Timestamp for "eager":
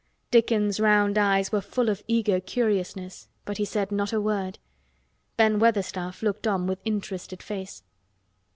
2.07-2.39